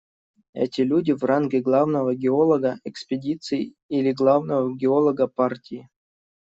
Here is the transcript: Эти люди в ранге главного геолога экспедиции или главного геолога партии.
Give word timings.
Эти 0.55 0.81
люди 0.81 1.11
в 1.11 1.23
ранге 1.23 1.61
главного 1.61 2.15
геолога 2.15 2.79
экспедиции 2.85 3.75
или 3.87 4.11
главного 4.13 4.73
геолога 4.75 5.27
партии. 5.27 5.89